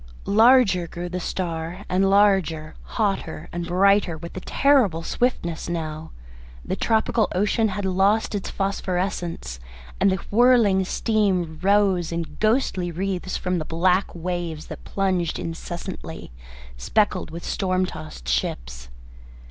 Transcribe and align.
Larger 0.25 0.87
grew 0.87 1.09
the 1.09 1.19
star, 1.19 1.85
and 1.87 2.09
larger, 2.09 2.73
hotter, 2.97 3.47
and 3.51 3.67
brighter 3.67 4.17
with 4.17 4.35
a 4.35 4.39
terrible 4.39 5.03
swiftness 5.03 5.69
now. 5.69 6.09
The 6.65 6.75
tropical 6.75 7.27
ocean 7.35 7.67
had 7.67 7.85
lost 7.85 8.33
its 8.33 8.49
phosphorescence, 8.49 9.59
and 9.99 10.11
the 10.11 10.15
whirling 10.31 10.85
steam 10.85 11.59
rose 11.61 12.11
in 12.11 12.37
ghostly 12.39 12.89
wreaths 12.89 13.37
from 13.37 13.59
the 13.59 13.63
black 13.63 14.07
waves 14.15 14.65
that 14.69 14.83
plunged 14.85 15.37
incessantly, 15.37 16.31
speckled 16.77 17.29
with 17.29 17.43
storm 17.43 17.85
tossed 17.85 18.27
ships. 18.27 18.89